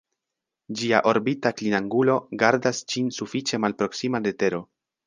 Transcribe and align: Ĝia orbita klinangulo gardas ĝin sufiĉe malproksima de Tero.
Ĝia 0.79 1.01
orbita 1.11 1.51
klinangulo 1.59 2.17
gardas 2.45 2.83
ĝin 2.95 3.17
sufiĉe 3.21 3.65
malproksima 3.69 4.27
de 4.29 4.37
Tero. 4.43 4.67